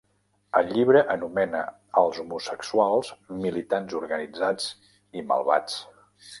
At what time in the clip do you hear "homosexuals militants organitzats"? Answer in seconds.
2.25-4.69